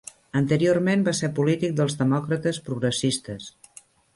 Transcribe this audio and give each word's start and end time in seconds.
Anteriorment 0.37 1.03
va 1.09 1.13
ser 1.19 1.29
polític 1.41 1.75
dels 1.81 1.99
Demòcrates 2.01 2.61
Progressistes. 2.71 3.53